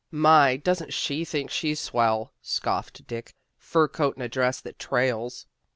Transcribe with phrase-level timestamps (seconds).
[0.29, 0.57] "My!
[0.57, 5.45] Doesn't she think she's swell," scoffed Dick." Fur coat and a dress that trails."